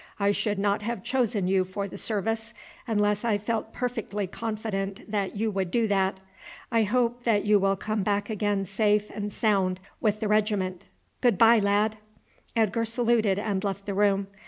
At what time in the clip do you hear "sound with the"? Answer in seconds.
9.31-10.27